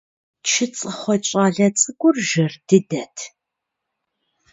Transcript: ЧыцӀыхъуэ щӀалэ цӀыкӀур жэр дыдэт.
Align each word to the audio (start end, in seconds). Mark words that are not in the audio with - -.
ЧыцӀыхъуэ 0.47 1.15
щӀалэ 1.27 1.67
цӀыкӀур 1.79 2.15
жэр 2.29 2.53
дыдэт. 2.67 3.15